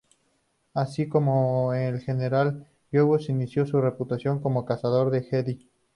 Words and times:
Así 0.73 1.03
fue 1.05 1.09
como 1.11 1.75
el 1.75 1.99
General 1.99 2.65
Grievous 2.91 3.29
inició 3.29 3.67
su 3.67 3.79
reputación 3.79 4.41
como 4.41 4.65
cazador 4.65 5.11
de 5.11 5.21
Jedi. 5.21 5.69